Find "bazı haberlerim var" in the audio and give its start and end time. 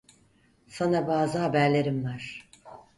1.07-2.49